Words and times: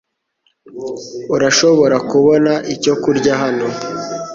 Urashobora 1.35 1.97
kubona 2.09 2.51
icyo 2.73 2.93
kurya 3.03 3.33
hano? 3.41 3.67